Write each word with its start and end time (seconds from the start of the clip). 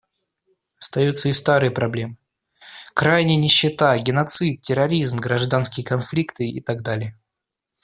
Остаются 0.79 1.29
и 1.29 1.33
старые 1.33 1.69
проблемы: 1.69 2.17
крайняя 2.95 3.37
нищета, 3.37 3.95
геноцид, 3.99 4.59
терроризм, 4.61 5.17
гражданские 5.17 5.85
конфликты, 5.85 6.49
и 6.49 6.59
так 6.59 6.81
далее. 6.81 7.15